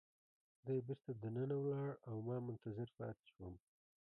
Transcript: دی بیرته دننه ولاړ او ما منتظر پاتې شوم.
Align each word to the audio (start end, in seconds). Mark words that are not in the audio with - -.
دی 0.65 0.77
بیرته 0.87 1.11
دننه 1.21 1.55
ولاړ 1.59 1.89
او 2.09 2.15
ما 2.27 2.37
منتظر 2.47 2.87
پاتې 2.97 3.25
شوم. 3.33 3.53